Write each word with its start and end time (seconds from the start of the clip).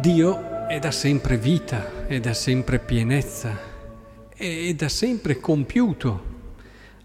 Dio 0.00 0.68
è 0.68 0.78
da 0.78 0.92
sempre 0.92 1.36
vita, 1.38 2.06
è 2.06 2.20
da 2.20 2.32
sempre 2.32 2.78
pienezza, 2.78 3.58
è 4.32 4.72
da 4.72 4.88
sempre 4.88 5.40
compiuto 5.40 6.22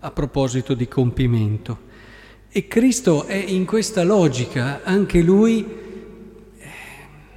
a 0.02 0.12
proposito 0.12 0.76
di 0.76 0.88
compimento. 0.88 1.80
E 2.50 2.68
Cristo 2.68 3.26
è 3.26 3.34
in 3.34 3.66
questa 3.66 4.04
logica, 4.04 4.82
anche 4.84 5.22
Lui, 5.22 5.66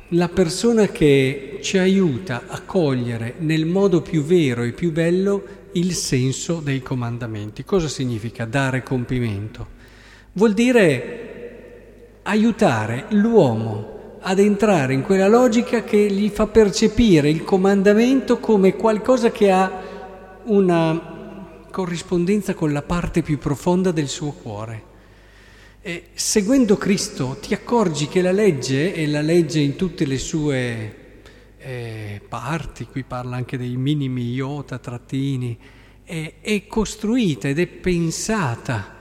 la 0.09 0.29
persona 0.29 0.89
che 0.89 1.59
ci 1.63 1.79
aiuta 1.79 2.43
a 2.49 2.61
cogliere 2.61 3.37
nel 3.39 3.65
modo 3.65 4.03
più 4.03 4.23
vero 4.25 4.63
e 4.63 4.73
più 4.73 4.93
bello 4.93 5.43
il 5.73 5.95
senso 5.95 6.61
dei 6.61 6.83
comandamenti. 6.83 7.65
Cosa 7.65 7.89
significa 7.89 8.45
dare 8.45 8.83
compimento? 8.83 9.69
Vuol 10.33 10.53
dire 10.53 12.19
aiutare 12.25 13.07
l'uomo 13.11 13.96
ad 14.21 14.39
entrare 14.39 14.95
in 14.95 15.03
quella 15.03 15.29
logica 15.29 15.85
che 15.85 16.11
gli 16.11 16.29
fa 16.29 16.47
percepire 16.47 17.29
il 17.29 17.45
comandamento 17.45 18.39
come 18.39 18.75
qualcosa 18.75 19.31
che 19.31 19.51
ha 19.51 19.83
una 20.45 21.15
corrispondenza 21.71 22.55
con 22.55 22.73
la 22.73 22.83
parte 22.83 23.23
più 23.23 23.39
profonda 23.39 23.91
del 23.91 24.09
suo 24.09 24.33
cuore. 24.33 24.95
E 25.83 26.09
seguendo 26.15 26.77
Cristo 26.77 27.39
ti 27.41 27.55
accorgi 27.55 28.09
che 28.09 28.23
la 28.23 28.33
legge, 28.33 28.95
e 28.95 29.07
la 29.07 29.21
legge 29.21 29.61
in 29.61 29.77
tutte 29.77 30.05
le 30.05 30.19
sue 30.19 30.97
eh, 31.59 32.21
parti, 32.29 32.87
qui 32.87 33.05
parla 33.05 33.37
anche 33.37 33.57
dei 33.57 33.77
minimi 33.77 34.33
iota, 34.33 34.79
trattini, 34.79 35.57
è, 36.03 36.35
è 36.41 36.67
costruita 36.67 37.49
ed 37.49 37.59
è 37.59 37.67
pensata 37.67 38.96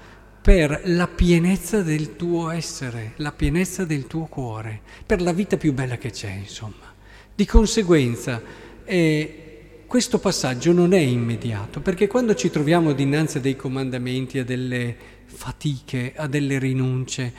per 0.46 0.82
la 0.84 1.08
pienezza 1.08 1.82
del 1.82 2.16
tuo 2.16 2.52
essere, 2.52 3.14
la 3.16 3.32
pienezza 3.32 3.84
del 3.84 4.06
tuo 4.06 4.26
cuore, 4.26 4.80
per 5.04 5.20
la 5.20 5.34
vita 5.34 5.58
più 5.58 5.74
bella 5.74 5.98
che 5.98 6.12
c'è, 6.12 6.30
insomma. 6.30 6.94
Di 7.34 7.48
conseguenza, 7.48 8.40
eh, 8.84 9.82
questo 9.88 10.20
passaggio 10.20 10.72
non 10.72 10.94
è 10.94 11.00
immediato, 11.00 11.80
perché 11.80 12.06
quando 12.06 12.36
ci 12.36 12.52
troviamo 12.52 12.94
dinanzi 12.94 13.40
a 13.40 13.42
dei 13.42 13.56
comandamenti, 13.56 14.38
a 14.38 14.44
delle 14.44 14.96
fatiche, 15.26 16.14
a 16.16 16.28
delle 16.28 16.60
rinunce, 16.60 17.34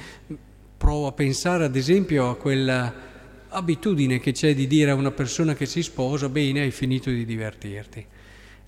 provo 0.76 1.06
a 1.06 1.12
pensare 1.12 1.64
ad 1.64 1.76
esempio 1.76 2.28
a 2.28 2.36
quella 2.36 2.92
abitudine 3.50 4.18
che 4.18 4.32
c'è 4.32 4.52
di 4.52 4.66
dire 4.66 4.90
a 4.90 4.94
una 4.94 5.12
persona 5.12 5.54
che 5.54 5.66
si 5.66 5.84
sposa, 5.84 6.28
bene, 6.28 6.62
hai 6.62 6.72
finito 6.72 7.10
di 7.10 7.24
divertirti. 7.24 8.04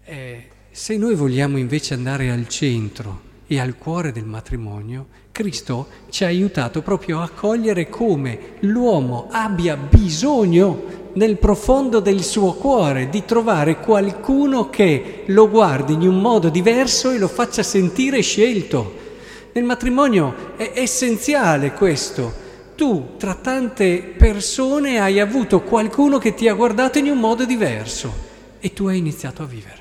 Eh, 0.05 0.49
se 0.71 0.97
noi 0.97 1.17
vogliamo 1.17 1.59
invece 1.59 1.95
andare 1.95 2.31
al 2.31 2.47
centro, 2.47 3.27
e 3.51 3.59
al 3.59 3.77
cuore 3.79 4.13
del 4.13 4.27
matrimonio, 4.27 5.07
Cristo 5.33 5.87
ci 6.11 6.25
ha 6.25 6.27
aiutato 6.27 6.83
proprio 6.83 7.23
a 7.23 7.31
cogliere 7.31 7.89
come 7.89 8.57
l'uomo 8.61 9.29
abbia 9.31 9.75
bisogno 9.77 10.97
nel 11.15 11.39
profondo 11.39 12.01
del 12.01 12.23
suo 12.23 12.53
cuore 12.53 13.09
di 13.09 13.25
trovare 13.25 13.79
qualcuno 13.79 14.69
che 14.69 15.25
lo 15.29 15.49
guardi 15.49 15.95
in 15.95 16.03
un 16.03 16.21
modo 16.21 16.51
diverso 16.51 17.11
e 17.11 17.19
lo 17.19 17.27
faccia 17.27 17.63
sentire 17.63 18.21
scelto. 18.21 19.07
Nel 19.53 19.65
matrimonio 19.65 20.57
è 20.57 20.73
essenziale 20.75 21.73
questo. 21.73 22.47
Tu 22.77 23.15
tra 23.17 23.35
tante 23.35 24.15
persone 24.17 25.01
hai 25.01 25.19
avuto 25.19 25.63
qualcuno 25.63 26.19
che 26.19 26.35
ti 26.35 26.49
ha 26.49 26.55
guardato 26.55 26.99
in 26.99 27.09
un 27.09 27.19
modo 27.19 27.47
diverso 27.47 28.27
e 28.61 28.73
tu 28.75 28.87
hai 28.87 28.99
iniziato 28.99 29.43
a 29.43 29.47
vivere 29.47 29.78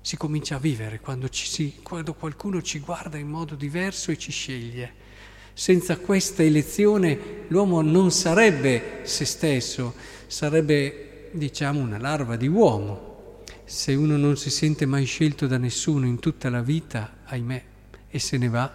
si 0.00 0.16
comincia 0.16 0.56
a 0.56 0.58
vivere 0.58 1.00
quando, 1.00 1.28
si, 1.30 1.80
quando 1.82 2.14
qualcuno 2.14 2.62
ci 2.62 2.78
guarda 2.80 3.18
in 3.18 3.28
modo 3.28 3.54
diverso 3.54 4.10
e 4.10 4.18
ci 4.18 4.32
sceglie. 4.32 5.06
Senza 5.52 5.98
questa 5.98 6.42
elezione 6.42 7.44
l'uomo 7.48 7.82
non 7.82 8.10
sarebbe 8.10 9.00
se 9.02 9.24
stesso, 9.24 9.94
sarebbe 10.26 11.30
diciamo 11.32 11.80
una 11.80 11.98
larva 11.98 12.36
di 12.36 12.46
uomo. 12.46 13.42
Se 13.64 13.92
uno 13.94 14.16
non 14.16 14.36
si 14.36 14.50
sente 14.50 14.86
mai 14.86 15.04
scelto 15.04 15.46
da 15.46 15.58
nessuno 15.58 16.06
in 16.06 16.20
tutta 16.20 16.48
la 16.48 16.62
vita, 16.62 17.18
ahimè, 17.24 17.64
e 18.08 18.18
se 18.18 18.38
ne 18.38 18.48
va, 18.48 18.72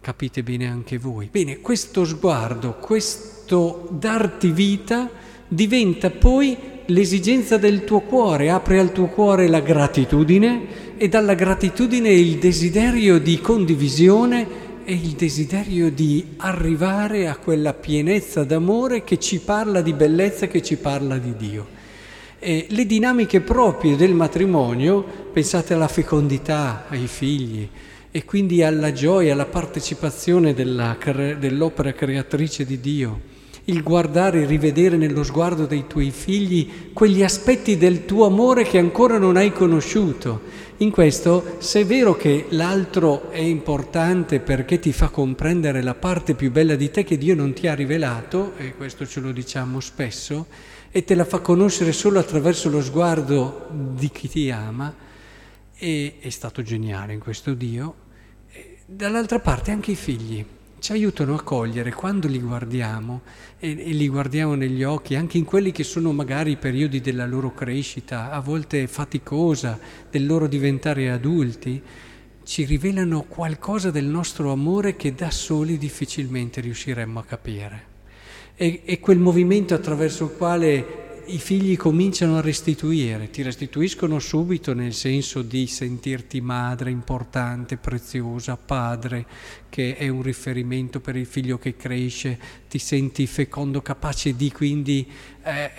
capite 0.00 0.42
bene 0.42 0.66
anche 0.66 0.98
voi. 0.98 1.28
Bene, 1.30 1.58
questo 1.58 2.04
sguardo, 2.04 2.76
questo 2.76 3.88
darti 3.90 4.50
vita 4.50 5.10
diventa 5.48 6.10
poi 6.10 6.56
l'esigenza 6.90 7.58
del 7.58 7.84
tuo 7.84 8.00
cuore, 8.00 8.50
apre 8.50 8.78
al 8.78 8.92
tuo 8.92 9.06
cuore 9.06 9.46
la 9.48 9.60
gratitudine 9.60 10.96
e 10.96 11.08
dalla 11.08 11.34
gratitudine 11.34 12.10
il 12.10 12.38
desiderio 12.38 13.18
di 13.18 13.40
condivisione 13.40 14.66
e 14.84 14.94
il 14.94 15.10
desiderio 15.10 15.90
di 15.90 16.24
arrivare 16.38 17.28
a 17.28 17.36
quella 17.36 17.74
pienezza 17.74 18.42
d'amore 18.42 19.04
che 19.04 19.18
ci 19.18 19.38
parla 19.40 19.82
di 19.82 19.92
bellezza, 19.92 20.46
che 20.46 20.62
ci 20.62 20.76
parla 20.76 21.18
di 21.18 21.36
Dio. 21.36 21.76
E 22.38 22.66
le 22.70 22.86
dinamiche 22.86 23.40
proprie 23.40 23.94
del 23.94 24.14
matrimonio, 24.14 25.04
pensate 25.30 25.74
alla 25.74 25.88
fecondità, 25.88 26.86
ai 26.88 27.06
figli 27.06 27.68
e 28.10 28.24
quindi 28.24 28.62
alla 28.62 28.92
gioia, 28.92 29.34
alla 29.34 29.44
partecipazione 29.44 30.54
della, 30.54 30.96
dell'opera 31.38 31.92
creatrice 31.92 32.64
di 32.64 32.80
Dio 32.80 33.36
il 33.68 33.82
guardare 33.82 34.42
e 34.42 34.46
rivedere 34.46 34.96
nello 34.96 35.22
sguardo 35.22 35.66
dei 35.66 35.86
tuoi 35.86 36.10
figli 36.10 36.92
quegli 36.94 37.22
aspetti 37.22 37.76
del 37.76 38.06
tuo 38.06 38.24
amore 38.24 38.64
che 38.64 38.78
ancora 38.78 39.18
non 39.18 39.36
hai 39.36 39.52
conosciuto. 39.52 40.66
In 40.78 40.90
questo, 40.90 41.56
se 41.58 41.80
è 41.80 41.86
vero 41.86 42.16
che 42.16 42.46
l'altro 42.50 43.30
è 43.30 43.40
importante 43.40 44.40
perché 44.40 44.78
ti 44.78 44.92
fa 44.92 45.08
comprendere 45.08 45.82
la 45.82 45.94
parte 45.94 46.34
più 46.34 46.50
bella 46.50 46.76
di 46.76 46.90
te 46.90 47.04
che 47.04 47.18
Dio 47.18 47.34
non 47.34 47.52
ti 47.52 47.66
ha 47.66 47.74
rivelato, 47.74 48.54
e 48.56 48.74
questo 48.74 49.06
ce 49.06 49.20
lo 49.20 49.32
diciamo 49.32 49.80
spesso, 49.80 50.46
e 50.90 51.04
te 51.04 51.14
la 51.14 51.24
fa 51.24 51.40
conoscere 51.40 51.92
solo 51.92 52.18
attraverso 52.18 52.70
lo 52.70 52.80
sguardo 52.80 53.66
di 53.70 54.08
chi 54.08 54.28
ti 54.28 54.50
ama, 54.50 54.94
e 55.76 56.14
è 56.20 56.30
stato 56.30 56.62
geniale 56.62 57.12
in 57.12 57.20
questo 57.20 57.52
Dio, 57.54 57.94
dall'altra 58.86 59.40
parte 59.40 59.72
anche 59.72 59.90
i 59.90 59.96
figli 59.96 60.44
ci 60.78 60.92
aiutano 60.92 61.34
a 61.34 61.42
cogliere 61.42 61.92
quando 61.92 62.28
li 62.28 62.38
guardiamo 62.38 63.22
e, 63.58 63.70
e, 63.70 63.90
li 63.92 64.08
guardiamo 64.08 64.54
negli 64.54 64.84
occhi, 64.84 65.14
anche 65.16 65.38
in 65.38 65.44
quelli 65.44 65.72
che 65.72 65.84
sono 65.84 66.12
magari 66.12 66.52
i 66.52 66.56
periodi 66.56 67.00
della 67.00 67.26
loro 67.26 67.52
crescita, 67.52 68.30
a 68.30 68.40
volte 68.40 68.86
faticosa, 68.86 69.78
del 70.10 70.26
loro 70.26 70.46
diventare 70.46 71.10
adulti, 71.10 71.82
ci 72.44 72.64
rivelano 72.64 73.24
qualcosa 73.24 73.90
del 73.90 74.06
nostro 74.06 74.52
amore 74.52 74.96
che 74.96 75.14
da 75.14 75.30
soli 75.30 75.76
difficilmente 75.76 76.60
riusciremmo 76.60 77.18
a 77.18 77.24
capire. 77.24 77.86
È, 78.54 78.98
quel 79.00 79.18
movimento 79.18 79.74
attraverso 79.74 80.24
il 80.24 80.32
quale 80.36 81.07
i 81.28 81.38
figli 81.38 81.76
cominciano 81.76 82.38
a 82.38 82.40
restituire, 82.40 83.30
ti 83.30 83.42
restituiscono 83.42 84.18
subito 84.18 84.72
nel 84.72 84.94
senso 84.94 85.42
di 85.42 85.66
sentirti 85.66 86.40
madre 86.40 86.90
importante, 86.90 87.76
preziosa, 87.76 88.56
padre, 88.56 89.26
che 89.68 89.96
è 89.96 90.08
un 90.08 90.22
riferimento 90.22 91.00
per 91.00 91.16
il 91.16 91.26
figlio 91.26 91.58
che 91.58 91.76
cresce, 91.76 92.38
ti 92.68 92.78
senti 92.78 93.26
fecondo, 93.26 93.82
capace 93.82 94.34
di 94.34 94.50
quindi 94.50 95.06
eh, 95.42 95.70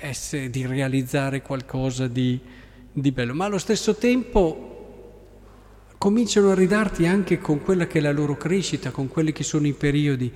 essere, 0.00 0.50
di 0.50 0.66
realizzare 0.66 1.40
qualcosa 1.40 2.08
di, 2.08 2.38
di 2.92 3.12
bello, 3.12 3.32
ma 3.34 3.44
allo 3.44 3.58
stesso 3.58 3.94
tempo 3.94 4.75
cominciano 6.06 6.52
a 6.52 6.54
ridarti 6.54 7.04
anche 7.04 7.40
con 7.40 7.60
quella 7.60 7.88
che 7.88 7.98
è 7.98 8.00
la 8.00 8.12
loro 8.12 8.36
crescita, 8.36 8.92
con 8.92 9.08
quelli 9.08 9.32
che 9.32 9.42
sono 9.42 9.66
i 9.66 9.72
periodi, 9.72 10.32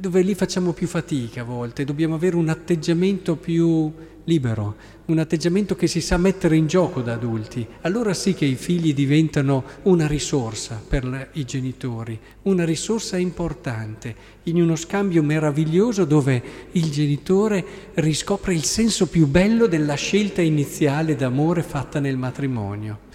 dove 0.00 0.20
lì 0.20 0.34
facciamo 0.34 0.72
più 0.72 0.88
fatica 0.88 1.42
a 1.42 1.44
volte, 1.44 1.84
dobbiamo 1.84 2.16
avere 2.16 2.34
un 2.34 2.48
atteggiamento 2.48 3.36
più 3.36 3.92
libero, 4.24 4.74
un 5.04 5.20
atteggiamento 5.20 5.76
che 5.76 5.86
si 5.86 6.00
sa 6.00 6.16
mettere 6.16 6.56
in 6.56 6.66
gioco 6.66 7.02
da 7.02 7.12
adulti. 7.12 7.64
Allora 7.82 8.14
sì 8.14 8.34
che 8.34 8.46
i 8.46 8.56
figli 8.56 8.94
diventano 8.94 9.62
una 9.82 10.08
risorsa 10.08 10.82
per 10.84 11.28
i 11.34 11.44
genitori, 11.44 12.18
una 12.42 12.64
risorsa 12.64 13.16
importante, 13.16 14.16
in 14.42 14.60
uno 14.60 14.74
scambio 14.74 15.22
meraviglioso 15.22 16.04
dove 16.04 16.42
il 16.72 16.90
genitore 16.90 17.64
riscopre 17.94 18.54
il 18.54 18.64
senso 18.64 19.06
più 19.06 19.28
bello 19.28 19.68
della 19.68 19.94
scelta 19.94 20.42
iniziale 20.42 21.14
d'amore 21.14 21.62
fatta 21.62 22.00
nel 22.00 22.16
matrimonio. 22.16 23.10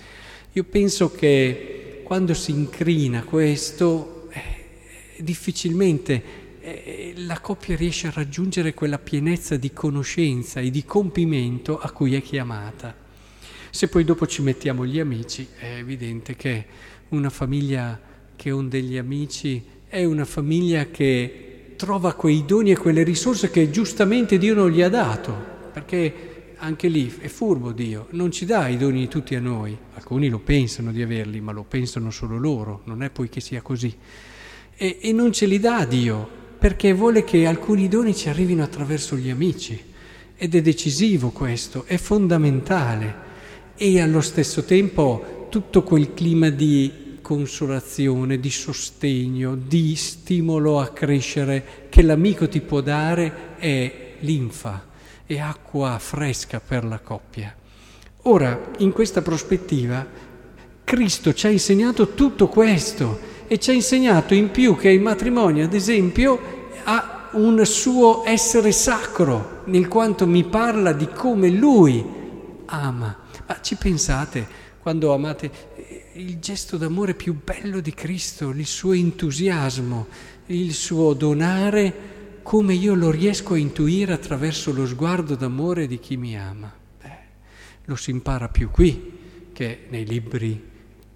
Io 0.53 0.63
penso 0.63 1.11
che 1.11 1.76
quando 2.07 2.33
si 2.33 2.51
incrina 2.51 3.23
questo, 3.23 4.29
eh, 4.31 5.21
difficilmente 5.21 6.23
eh, 6.61 7.13
la 7.17 7.41
coppia 7.41 7.75
riesce 7.75 8.07
a 8.07 8.13
raggiungere 8.15 8.73
quella 8.73 8.97
pienezza 8.97 9.57
di 9.57 9.73
conoscenza 9.73 10.61
e 10.61 10.69
di 10.69 10.85
compimento 10.85 11.77
a 11.77 11.91
cui 11.91 12.15
è 12.15 12.21
chiamata. 12.21 12.95
Se 13.69 13.89
poi 13.89 14.05
dopo 14.05 14.25
ci 14.25 14.41
mettiamo 14.41 14.85
gli 14.85 15.01
amici, 15.01 15.49
è 15.59 15.79
evidente 15.79 16.37
che 16.37 16.65
una 17.09 17.29
famiglia 17.29 17.99
che 18.37 18.51
ha 18.51 18.69
degli 18.69 18.95
amici 18.95 19.61
è 19.85 20.05
una 20.05 20.23
famiglia 20.23 20.85
che 20.85 21.73
trova 21.75 22.13
quei 22.13 22.45
doni 22.45 22.71
e 22.71 22.77
quelle 22.77 23.03
risorse 23.03 23.51
che 23.51 23.69
giustamente 23.69 24.37
Dio 24.37 24.53
non 24.53 24.71
gli 24.71 24.81
ha 24.81 24.87
dato, 24.87 25.35
perché 25.73 26.36
anche 26.57 26.87
lì 26.87 27.13
è 27.19 27.27
furbo 27.27 27.71
Dio, 27.71 28.07
non 28.11 28.31
ci 28.31 28.45
dà 28.45 28.67
i 28.67 28.77
doni 28.77 29.07
tutti 29.07 29.35
a 29.35 29.39
noi, 29.39 29.77
alcuni 29.93 30.29
lo 30.29 30.39
pensano 30.39 30.91
di 30.91 31.01
averli, 31.01 31.39
ma 31.39 31.51
lo 31.51 31.63
pensano 31.63 32.11
solo 32.11 32.37
loro, 32.37 32.81
non 32.85 33.03
è 33.03 33.09
poi 33.09 33.29
che 33.29 33.41
sia 33.41 33.61
così. 33.61 33.95
E, 34.75 34.97
e 35.01 35.11
non 35.11 35.31
ce 35.31 35.45
li 35.45 35.59
dà 35.59 35.85
Dio 35.85 36.45
perché 36.57 36.93
vuole 36.93 37.23
che 37.23 37.45
alcuni 37.45 37.87
doni 37.87 38.15
ci 38.15 38.29
arrivino 38.29 38.63
attraverso 38.63 39.15
gli 39.15 39.29
amici. 39.29 39.79
Ed 40.35 40.55
è 40.55 40.61
decisivo 40.61 41.29
questo, 41.29 41.85
è 41.85 41.97
fondamentale. 41.97 43.25
E 43.75 44.01
allo 44.01 44.21
stesso 44.21 44.63
tempo 44.63 45.47
tutto 45.49 45.83
quel 45.83 46.13
clima 46.13 46.49
di 46.49 47.19
consolazione, 47.21 48.39
di 48.39 48.49
sostegno, 48.49 49.55
di 49.55 49.95
stimolo 49.95 50.79
a 50.79 50.89
crescere 50.89 51.87
che 51.89 52.01
l'amico 52.01 52.47
ti 52.47 52.61
può 52.61 52.81
dare 52.81 53.57
è 53.57 54.15
linfa, 54.19 54.86
è 55.27 55.39
acqua 55.39 55.99
fresca 55.99 56.61
per 56.65 56.85
la 56.85 56.99
coppia. 56.99 57.53
Ora, 58.23 58.71
in 58.77 58.91
questa 58.91 59.21
prospettiva, 59.21 60.05
Cristo 60.83 61.33
ci 61.33 61.45
ha 61.47 61.49
insegnato 61.49 62.13
tutto 62.13 62.47
questo 62.47 63.19
e 63.45 63.59
ci 63.59 63.71
ha 63.71 63.73
insegnato 63.73 64.33
in 64.33 64.51
più 64.51 64.77
che 64.77 64.89
il 64.89 65.01
matrimonio, 65.01 65.65
ad 65.65 65.73
esempio, 65.73 66.39
ha 66.85 67.29
un 67.33 67.65
suo 67.65 68.23
essere 68.25 68.71
sacro, 68.71 69.61
nel 69.65 69.89
quanto 69.89 70.25
mi 70.25 70.45
parla 70.45 70.93
di 70.93 71.07
come 71.07 71.49
Lui 71.49 72.03
ama. 72.65 73.17
Ma 73.45 73.61
ci 73.61 73.75
pensate 73.75 74.47
quando 74.81 75.13
amate 75.13 75.51
il 76.13 76.39
gesto 76.39 76.77
d'amore 76.77 77.13
più 77.13 77.37
bello 77.43 77.81
di 77.81 77.93
Cristo, 77.93 78.49
il 78.49 78.65
suo 78.65 78.93
entusiasmo, 78.93 80.07
il 80.47 80.73
suo 80.73 81.13
donare, 81.13 82.15
come 82.47 82.75
io 82.75 82.93
lo 82.93 83.11
riesco 83.11 83.55
a 83.55 83.57
intuire 83.57 84.13
attraverso 84.13 84.71
lo 84.71 84.87
sguardo 84.87 85.35
d'amore 85.35 85.85
di 85.85 85.99
chi 85.99 86.15
mi 86.15 86.37
ama. 86.37 86.71
Beh, 87.01 87.17
lo 87.83 87.97
si 87.97 88.09
impara 88.09 88.47
più 88.47 88.71
qui 88.71 89.11
che 89.51 89.79
nei 89.89 90.05
libri 90.05 90.63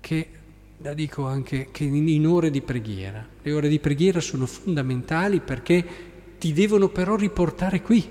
che 0.01 0.27
la 0.79 0.93
dico 0.93 1.25
anche 1.25 1.69
che 1.71 1.85
in 1.85 2.27
ore 2.27 2.51
di 2.51 2.59
preghiera. 2.59 3.25
Le 3.41 3.53
ore 3.53 3.69
di 3.69 3.79
preghiera 3.79 4.19
sono 4.19 4.45
fondamentali 4.45 5.39
perché 5.39 5.85
ti 6.37 6.51
devono 6.51 6.89
però 6.89 7.15
riportare 7.15 7.81
qui, 7.81 8.05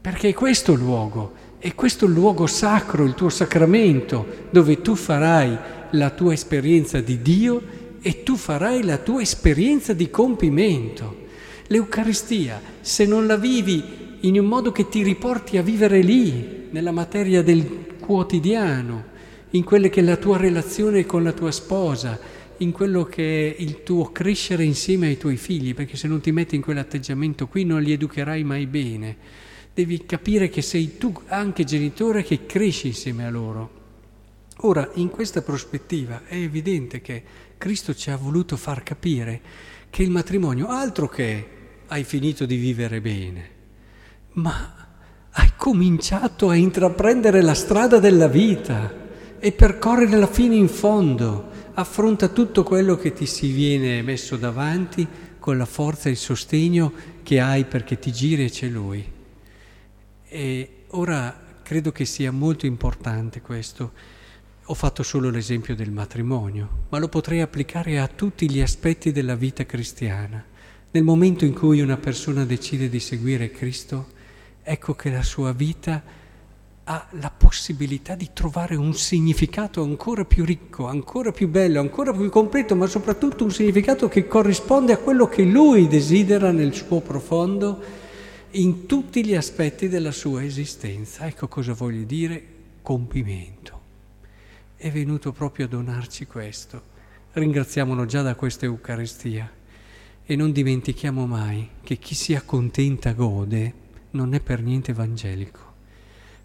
perché 0.00 0.28
è 0.28 0.32
questo 0.32 0.70
il 0.74 0.78
luogo, 0.78 1.32
è 1.58 1.74
questo 1.74 2.06
il 2.06 2.12
luogo 2.12 2.46
sacro, 2.46 3.02
il 3.02 3.14
tuo 3.14 3.28
sacramento, 3.28 4.24
dove 4.50 4.80
tu 4.82 4.94
farai 4.94 5.58
la 5.90 6.10
tua 6.10 6.32
esperienza 6.32 7.00
di 7.00 7.20
Dio 7.20 7.60
e 8.00 8.22
tu 8.22 8.36
farai 8.36 8.84
la 8.84 8.98
tua 8.98 9.20
esperienza 9.20 9.92
di 9.94 10.10
compimento. 10.10 11.24
L'Eucaristia, 11.68 12.62
se 12.80 13.06
non 13.06 13.26
la 13.26 13.36
vivi 13.36 13.82
in 14.20 14.38
un 14.38 14.46
modo 14.46 14.70
che 14.70 14.88
ti 14.88 15.02
riporti 15.02 15.56
a 15.56 15.62
vivere 15.62 16.00
lì, 16.00 16.68
nella 16.70 16.92
materia 16.92 17.42
del 17.42 17.96
quotidiano, 17.98 19.14
in 19.50 19.64
quella 19.64 19.88
che 19.88 20.00
è 20.00 20.04
la 20.04 20.16
tua 20.16 20.36
relazione 20.36 21.06
con 21.06 21.24
la 21.24 21.32
tua 21.32 21.50
sposa, 21.50 22.18
in 22.58 22.70
quello 22.70 23.04
che 23.04 23.54
è 23.56 23.60
il 23.60 23.82
tuo 23.82 24.12
crescere 24.12 24.62
insieme 24.62 25.08
ai 25.08 25.18
tuoi 25.18 25.36
figli, 25.36 25.74
perché 25.74 25.96
se 25.96 26.06
non 26.06 26.20
ti 26.20 26.30
metti 26.30 26.54
in 26.54 26.62
quell'atteggiamento 26.62 27.48
qui 27.48 27.64
non 27.64 27.82
li 27.82 27.92
educherai 27.92 28.44
mai 28.44 28.66
bene. 28.66 29.16
Devi 29.74 30.06
capire 30.06 30.48
che 30.48 30.62
sei 30.62 30.96
tu 30.98 31.12
anche 31.26 31.64
genitore 31.64 32.22
che 32.22 32.46
cresci 32.46 32.88
insieme 32.88 33.26
a 33.26 33.30
loro. 33.30 33.70
Ora, 34.60 34.88
in 34.94 35.10
questa 35.10 35.42
prospettiva 35.42 36.22
è 36.26 36.36
evidente 36.36 37.00
che 37.00 37.22
Cristo 37.58 37.94
ci 37.94 38.10
ha 38.10 38.16
voluto 38.16 38.56
far 38.56 38.82
capire 38.82 39.40
che 39.90 40.02
il 40.02 40.10
matrimonio 40.10 40.68
altro 40.68 41.08
che 41.08 41.54
hai 41.88 42.04
finito 42.04 42.46
di 42.46 42.56
vivere 42.56 43.00
bene, 43.00 43.50
ma 44.32 44.86
hai 45.30 45.52
cominciato 45.56 46.48
a 46.48 46.54
intraprendere 46.54 47.42
la 47.42 47.54
strada 47.54 47.98
della 47.98 48.28
vita 48.28 49.04
e 49.38 49.52
percorrerla 49.52 50.26
fino 50.26 50.54
in 50.54 50.68
fondo, 50.68 51.50
affronta 51.74 52.28
tutto 52.28 52.62
quello 52.62 52.96
che 52.96 53.12
ti 53.12 53.26
si 53.26 53.52
viene 53.52 54.02
messo 54.02 54.36
davanti 54.36 55.06
con 55.38 55.58
la 55.58 55.66
forza 55.66 56.08
e 56.08 56.12
il 56.12 56.16
sostegno 56.16 56.92
che 57.22 57.38
hai 57.38 57.64
perché 57.64 57.98
ti 57.98 58.10
giri 58.12 58.46
e 58.46 58.50
c'è 58.50 58.66
Lui. 58.66 59.12
E 60.28 60.84
ora 60.88 61.44
credo 61.62 61.92
che 61.92 62.04
sia 62.04 62.32
molto 62.32 62.66
importante 62.66 63.40
questo. 63.40 63.92
Ho 64.64 64.74
fatto 64.74 65.02
solo 65.02 65.30
l'esempio 65.30 65.76
del 65.76 65.92
matrimonio, 65.92 66.86
ma 66.88 66.98
lo 66.98 67.08
potrei 67.08 67.40
applicare 67.40 68.00
a 68.00 68.08
tutti 68.08 68.50
gli 68.50 68.60
aspetti 68.60 69.12
della 69.12 69.36
vita 69.36 69.64
cristiana. 69.64 70.44
Nel 70.90 71.02
momento 71.02 71.44
in 71.44 71.52
cui 71.52 71.80
una 71.80 71.96
persona 71.96 72.44
decide 72.44 72.88
di 72.88 73.00
seguire 73.00 73.50
Cristo, 73.50 74.06
ecco 74.62 74.94
che 74.94 75.10
la 75.10 75.22
sua 75.22 75.52
vita 75.52 76.02
ha 76.88 77.06
la 77.18 77.32
possibilità 77.36 78.14
di 78.14 78.30
trovare 78.32 78.76
un 78.76 78.94
significato 78.94 79.82
ancora 79.82 80.24
più 80.24 80.44
ricco, 80.44 80.86
ancora 80.86 81.32
più 81.32 81.48
bello, 81.48 81.80
ancora 81.80 82.12
più 82.12 82.30
completo, 82.30 82.76
ma 82.76 82.86
soprattutto 82.86 83.42
un 83.42 83.50
significato 83.50 84.08
che 84.08 84.28
corrisponde 84.28 84.92
a 84.92 84.98
quello 84.98 85.26
che 85.26 85.42
lui 85.42 85.88
desidera 85.88 86.52
nel 86.52 86.72
suo 86.72 87.00
profondo 87.00 87.82
in 88.52 88.86
tutti 88.86 89.26
gli 89.26 89.34
aspetti 89.34 89.88
della 89.88 90.12
sua 90.12 90.44
esistenza. 90.44 91.26
Ecco 91.26 91.48
cosa 91.48 91.72
voglio 91.72 92.04
dire 92.04 92.44
compimento. 92.82 93.80
È 94.76 94.88
venuto 94.90 95.32
proprio 95.32 95.66
a 95.66 95.68
donarci 95.68 96.26
questo. 96.26 96.94
Ringraziamolo 97.32 98.06
già 98.06 98.22
da 98.22 98.36
questa 98.36 98.64
Eucaristia 98.64 99.50
e 100.26 100.36
non 100.36 100.52
dimentichiamo 100.52 101.26
mai 101.26 101.68
che 101.82 101.96
chi 101.96 102.14
si 102.14 102.34
accontenta 102.34 103.12
gode 103.12 103.84
non 104.10 104.34
è 104.34 104.40
per 104.40 104.60
niente 104.60 104.90
evangelico 104.90 105.66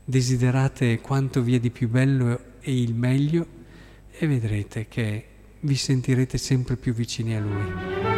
desiderate 0.03 0.99
quanto 0.99 1.41
vi 1.41 1.55
è 1.55 1.59
di 1.59 1.69
più 1.69 1.87
bello 1.87 2.39
e 2.59 2.81
il 2.81 2.93
meglio 2.93 3.47
e 4.11 4.27
vedrete 4.27 4.87
che 4.87 5.25
vi 5.61 5.75
sentirete 5.75 6.37
sempre 6.37 6.75
più 6.75 6.93
vicini 6.93 7.35
a 7.35 7.39
Lui. 7.39 8.10